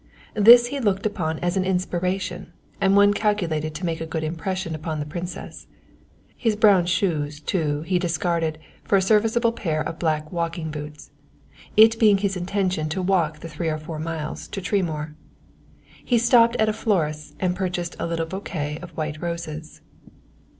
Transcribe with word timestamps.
This 0.33 0.65
he 0.73 0.79
looked 0.79 1.05
upon 1.05 1.37
as 1.41 1.55
an 1.55 1.63
inspiration 1.63 2.51
and 2.81 2.95
one 2.95 3.13
calculated 3.13 3.75
to 3.75 3.85
make 3.85 4.01
a 4.01 4.07
good 4.07 4.23
impression 4.23 4.73
upon 4.73 4.99
the 4.99 5.05
Princess. 5.05 5.67
His 6.35 6.55
brown 6.55 6.87
shoes, 6.87 7.39
too, 7.39 7.81
he 7.81 7.99
discarded 7.99 8.57
for 8.83 8.95
a 8.97 9.01
serviceable 9.03 9.51
pair 9.51 9.79
of 9.81 9.99
black 9.99 10.31
walking 10.31 10.71
boots, 10.71 11.11
it 11.77 11.99
being 11.99 12.17
his 12.17 12.35
intention 12.35 12.89
to 12.89 12.99
walk 13.03 13.41
the 13.41 13.47
three 13.47 13.69
or 13.69 13.77
four 13.77 13.99
miles 13.99 14.47
to 14.47 14.59
Tremoor. 14.59 15.13
He 16.03 16.17
stopped 16.17 16.55
at 16.55 16.67
a 16.67 16.73
florist's 16.73 17.35
and 17.39 17.55
purchased 17.55 17.95
a 17.99 18.07
little 18.07 18.25
bouquet 18.25 18.79
of 18.81 18.97
white 18.97 19.21
roses. 19.21 19.81